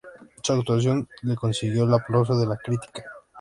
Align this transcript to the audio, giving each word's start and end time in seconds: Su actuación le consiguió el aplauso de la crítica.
Su 0.41 0.53
actuación 0.53 1.07
le 1.21 1.35
consiguió 1.35 1.83
el 1.83 1.93
aplauso 1.93 2.35
de 2.35 2.47
la 2.47 2.57
crítica. 2.57 3.03